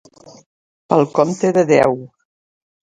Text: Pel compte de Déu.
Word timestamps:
Pel 0.95 1.05
compte 1.19 1.55
de 1.59 1.67
Déu. 1.75 1.97